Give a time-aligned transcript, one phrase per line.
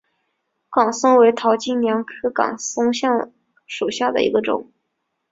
[0.71, 2.87] 岗松为桃金娘科岗松
[3.67, 4.71] 属下的一个种。